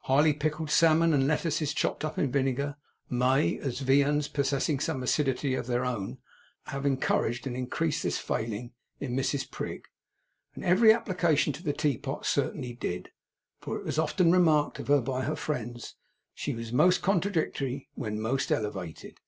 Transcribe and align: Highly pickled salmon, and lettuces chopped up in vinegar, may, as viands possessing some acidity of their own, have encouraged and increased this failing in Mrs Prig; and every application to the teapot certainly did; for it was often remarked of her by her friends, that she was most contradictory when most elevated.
Highly 0.00 0.32
pickled 0.32 0.68
salmon, 0.68 1.12
and 1.14 1.28
lettuces 1.28 1.72
chopped 1.72 2.04
up 2.04 2.18
in 2.18 2.32
vinegar, 2.32 2.74
may, 3.08 3.56
as 3.60 3.78
viands 3.78 4.26
possessing 4.26 4.80
some 4.80 5.00
acidity 5.04 5.54
of 5.54 5.68
their 5.68 5.84
own, 5.84 6.18
have 6.64 6.84
encouraged 6.84 7.46
and 7.46 7.56
increased 7.56 8.02
this 8.02 8.18
failing 8.18 8.72
in 8.98 9.14
Mrs 9.14 9.48
Prig; 9.48 9.84
and 10.56 10.64
every 10.64 10.92
application 10.92 11.52
to 11.52 11.62
the 11.62 11.72
teapot 11.72 12.26
certainly 12.26 12.72
did; 12.74 13.12
for 13.60 13.76
it 13.78 13.84
was 13.84 13.96
often 13.96 14.32
remarked 14.32 14.80
of 14.80 14.88
her 14.88 15.00
by 15.00 15.22
her 15.22 15.36
friends, 15.36 15.92
that 15.92 15.92
she 16.34 16.52
was 16.52 16.72
most 16.72 17.00
contradictory 17.00 17.88
when 17.94 18.20
most 18.20 18.50
elevated. 18.50 19.20